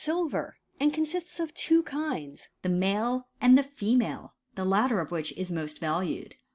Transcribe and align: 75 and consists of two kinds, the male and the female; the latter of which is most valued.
75 0.03 0.53
and 0.79 0.91
consists 0.95 1.39
of 1.39 1.53
two 1.53 1.83
kinds, 1.83 2.49
the 2.63 2.69
male 2.69 3.27
and 3.39 3.55
the 3.55 3.61
female; 3.61 4.33
the 4.55 4.65
latter 4.65 4.99
of 4.99 5.11
which 5.11 5.31
is 5.37 5.51
most 5.51 5.77
valued. 5.77 6.33